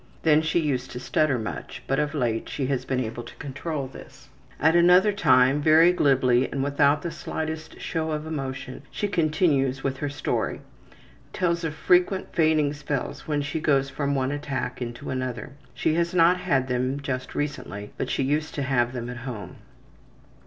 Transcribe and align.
Then 0.23 0.41
she 0.41 0.59
used 0.59 0.89
to 0.93 0.99
stutter 0.99 1.37
much, 1.37 1.83
but 1.85 1.99
of 1.99 2.15
late 2.15 2.49
she 2.49 2.65
has 2.65 2.85
been 2.85 2.99
able 2.99 3.21
to 3.21 3.35
control 3.35 3.85
this. 3.85 4.29
At 4.59 4.75
another 4.75 5.11
time, 5.13 5.61
very 5.61 5.93
glibly 5.93 6.51
and 6.51 6.63
without 6.63 7.03
the 7.03 7.11
slightest 7.11 7.79
show 7.79 8.09
of 8.09 8.25
emotion, 8.25 8.81
she 8.89 9.07
continues 9.07 9.83
with 9.83 9.97
her 9.97 10.09
story. 10.09 10.61
Tells 11.33 11.63
of 11.63 11.75
frequent 11.75 12.33
fainting 12.33 12.73
spells 12.73 13.27
when 13.27 13.43
she 13.43 13.59
goes 13.59 13.91
from 13.91 14.15
one 14.15 14.31
attack 14.31 14.81
into 14.81 15.11
another. 15.11 15.51
She 15.75 15.93
has 15.93 16.15
not 16.15 16.37
had 16.39 16.67
them 16.67 16.99
just 16.99 17.35
recently, 17.35 17.91
but 17.95 18.09
she 18.09 18.23
used 18.23 18.55
to 18.55 18.63
have 18.63 18.93
them 18.93 19.07
at 19.07 19.17
home. 19.17 19.57